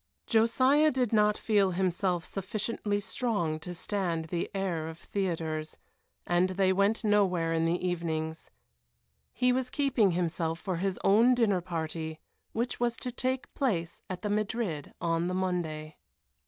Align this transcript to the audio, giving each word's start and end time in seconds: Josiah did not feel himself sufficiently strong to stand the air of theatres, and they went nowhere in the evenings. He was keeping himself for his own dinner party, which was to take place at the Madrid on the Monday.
Josiah 0.25 0.89
did 0.89 1.13
not 1.13 1.37
feel 1.37 1.73
himself 1.77 2.25
sufficiently 2.25 2.99
strong 2.99 3.59
to 3.59 3.71
stand 3.75 4.25
the 4.25 4.49
air 4.51 4.87
of 4.87 4.97
theatres, 4.97 5.77
and 6.25 6.49
they 6.49 6.73
went 6.73 7.03
nowhere 7.03 7.53
in 7.53 7.65
the 7.65 7.87
evenings. 7.87 8.49
He 9.31 9.53
was 9.53 9.69
keeping 9.69 10.09
himself 10.13 10.57
for 10.59 10.77
his 10.77 10.97
own 11.03 11.35
dinner 11.35 11.61
party, 11.61 12.19
which 12.51 12.79
was 12.79 12.97
to 12.97 13.11
take 13.11 13.53
place 13.53 14.01
at 14.09 14.23
the 14.23 14.29
Madrid 14.31 14.91
on 14.99 15.27
the 15.27 15.35
Monday. 15.35 15.97